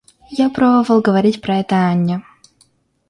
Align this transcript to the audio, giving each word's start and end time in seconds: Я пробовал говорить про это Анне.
Я 0.31 0.49
пробовал 0.49 1.01
говорить 1.01 1.41
про 1.43 1.57
это 1.59 1.75
Анне. 1.75 2.23